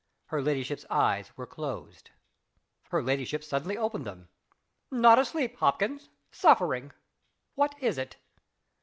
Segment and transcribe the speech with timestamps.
[0.29, 2.09] Her ladyship's eyes were closed.
[2.89, 4.29] Her ladyship suddenly opened them.
[4.89, 6.09] "Not asleep, Hopkins.
[6.31, 6.91] Suffering.
[7.53, 8.15] What is it?"